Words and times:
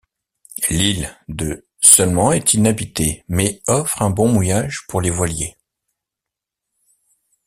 L'île 0.71 1.15
de 1.27 1.67
seulement 1.79 2.31
est 2.31 2.55
inhabitée 2.55 3.23
mais 3.27 3.61
offre 3.67 4.01
un 4.01 4.09
bon 4.09 4.29
mouillage 4.29 4.83
pour 4.87 4.99
les 4.99 5.11
voiliers. 5.11 5.57